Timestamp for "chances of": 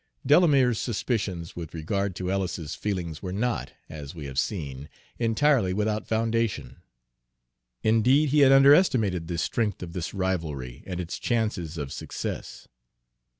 11.19-11.93